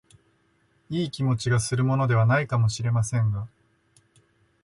[0.89, 3.47] いい気持ちがするものでは無いかも知れませんが、